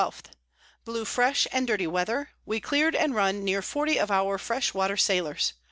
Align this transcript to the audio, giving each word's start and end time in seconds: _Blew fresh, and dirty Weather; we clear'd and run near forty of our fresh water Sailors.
_Blew 0.83 1.05
fresh, 1.05 1.45
and 1.51 1.67
dirty 1.67 1.85
Weather; 1.85 2.31
we 2.43 2.59
clear'd 2.59 2.95
and 2.95 3.13
run 3.13 3.43
near 3.43 3.61
forty 3.61 3.99
of 3.99 4.09
our 4.09 4.39
fresh 4.39 4.73
water 4.73 4.97
Sailors. 4.97 5.53